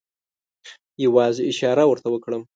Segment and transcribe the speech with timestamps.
[1.05, 2.41] یوازې اشاره ورته وکړم.